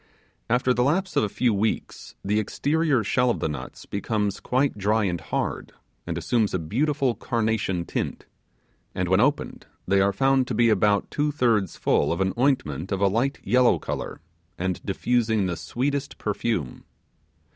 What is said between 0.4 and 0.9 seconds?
After the